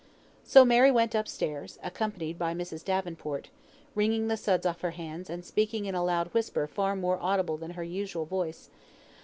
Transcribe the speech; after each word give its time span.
So 0.43 0.65
Mary 0.65 0.89
went 0.89 1.13
up 1.13 1.27
stairs, 1.27 1.77
accompanied 1.83 2.39
by 2.39 2.55
Mrs. 2.55 2.83
Davenport, 2.83 3.49
wringing 3.93 4.29
the 4.29 4.35
suds 4.35 4.65
off 4.65 4.81
her 4.81 4.89
hands, 4.97 5.29
and 5.29 5.45
speaking 5.45 5.85
in 5.85 5.93
a 5.93 6.03
loud 6.03 6.33
whisper 6.33 6.65
far 6.65 6.95
more 6.95 7.19
audible 7.21 7.57
than 7.57 7.73
her 7.77 7.83
usual 7.83 8.25
voice. 8.25 8.71